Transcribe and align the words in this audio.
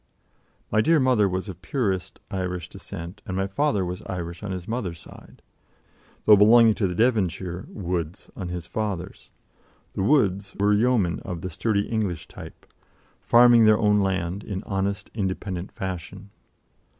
My 0.71 0.81
dear 0.81 0.99
mother 0.99 1.29
was 1.29 1.47
of 1.47 1.61
purest 1.61 2.19
Irish 2.31 2.69
descent, 2.69 3.21
and 3.27 3.37
my 3.37 3.45
father 3.45 3.85
was 3.85 4.01
Irish 4.07 4.41
on 4.41 4.49
his 4.49 4.67
mother's 4.67 4.99
side, 4.99 5.43
though 6.25 6.35
belonging 6.35 6.73
to 6.73 6.87
the 6.87 6.95
Devonshire 6.95 7.65
Woods 7.69 8.27
on 8.35 8.47
his 8.49 8.65
father's. 8.65 9.29
The 9.93 10.01
Woods 10.01 10.55
were 10.59 10.73
yeomen 10.73 11.19
of 11.19 11.41
the 11.41 11.51
sturdy 11.51 11.87
English 11.87 12.27
type, 12.27 12.65
farming 13.21 13.65
their 13.65 13.77
own 13.77 13.99
land 13.99 14.43
in 14.43 14.63
honest, 14.63 15.11
independent 15.13 15.71
fashion. 15.71 16.31